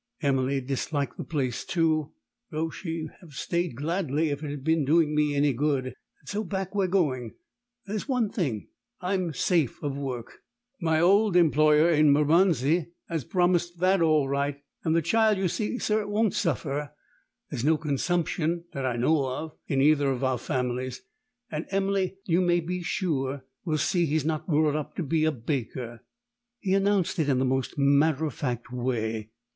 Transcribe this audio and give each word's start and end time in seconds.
Emily 0.23 0.61
disliked 0.61 1.17
the 1.17 1.23
place, 1.23 1.63
too; 1.63 2.11
though 2.49 2.71
she'd 2.71 3.11
have 3.21 3.33
stayed 3.33 3.75
gladly 3.75 4.31
if 4.31 4.43
it 4.43 4.49
had 4.49 4.63
been 4.63 4.83
doing 4.83 5.13
me 5.13 5.35
any 5.35 5.53
good. 5.53 5.85
And 5.85 5.93
so 6.25 6.43
back 6.43 6.73
we're 6.73 6.87
going. 6.87 7.35
There's 7.85 8.09
one 8.09 8.31
thing: 8.31 8.69
I'm 8.99 9.31
safe 9.31 9.79
of 9.83 9.95
work. 9.95 10.39
My 10.81 10.99
old 10.99 11.35
employer 11.35 11.91
in 11.91 12.11
Bermondsey 12.15 12.87
has 13.09 13.23
promised 13.23 13.77
that 13.77 14.01
all 14.01 14.27
right. 14.27 14.59
And 14.83 14.95
the 14.95 15.03
child, 15.03 15.37
you 15.37 15.47
see, 15.47 15.77
sir, 15.77 16.07
won't 16.07 16.33
suffer. 16.33 16.93
There's 17.51 17.63
no 17.63 17.77
consumption, 17.77 18.63
that 18.73 18.87
I 18.87 18.95
know 18.95 19.27
of, 19.29 19.51
in 19.67 19.81
either 19.83 20.09
of 20.09 20.23
our 20.23 20.39
families; 20.39 21.03
and 21.51 21.67
Emily, 21.69 22.17
you 22.25 22.41
may 22.41 22.59
be 22.59 22.81
sure, 22.81 23.45
will 23.65 23.77
see 23.77 24.07
he's 24.07 24.25
not 24.25 24.47
brought 24.47 24.75
up 24.75 24.95
to 24.95 25.03
be 25.03 25.25
a 25.25 25.31
baker." 25.31 26.03
He 26.57 26.73
announced 26.73 27.19
it 27.19 27.29
in 27.29 27.37
the 27.37 27.45
most 27.45 27.77
matter 27.77 28.25
of 28.25 28.33
fact 28.33 28.73
way. 28.73 29.29